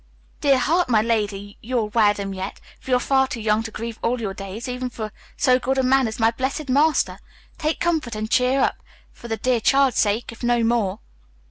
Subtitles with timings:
[0.39, 4.19] "Dear heart, my lady, you'll wear them yet, for you're too young to grieve all
[4.19, 7.19] your days, even for so good a man as my blessed master.
[7.59, 8.77] Take comfort, and cheer up,
[9.13, 11.01] for the dear child's sake if no more."